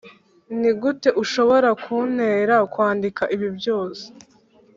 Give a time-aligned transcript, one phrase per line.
[0.59, 4.05] nigute ushobora kuntera kwandika ibi byose.